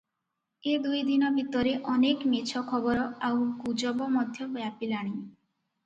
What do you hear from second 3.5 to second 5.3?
ଗୁଜବ ମଧ୍ୟ ବ୍ୟାପିଲାଣି।